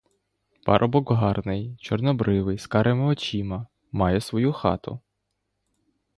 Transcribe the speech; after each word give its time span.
Парубок 0.65 1.11
гарний, 1.11 1.77
чорнобривий, 1.79 2.57
з 2.57 2.67
карими 2.67 3.05
очима, 3.05 3.67
має 3.91 4.21
свою 4.21 4.53
хату. 4.53 4.99